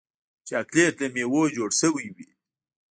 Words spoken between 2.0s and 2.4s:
وي.